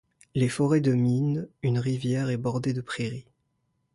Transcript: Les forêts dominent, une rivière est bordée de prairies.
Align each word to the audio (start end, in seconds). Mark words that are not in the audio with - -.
Les 0.33 0.49
forêts 0.49 0.81
dominent, 0.81 1.45
une 1.61 1.77
rivière 1.77 2.31
est 2.31 2.37
bordée 2.37 2.73
de 2.73 2.81
prairies. 2.81 3.27